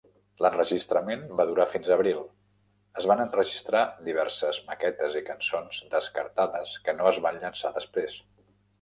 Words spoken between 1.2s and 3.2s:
va durar fins a abril. Es